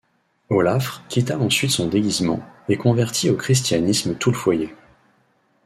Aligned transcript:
Óláfr 0.49 1.03
quitta 1.09 1.37
ensuite 1.37 1.69
son 1.69 1.85
déguisement, 1.87 2.39
et 2.69 2.75
convertit 2.75 3.29
au 3.29 3.35
christianisme 3.35 4.15
tout 4.15 4.31
le 4.31 4.35
foyer. 4.35 4.73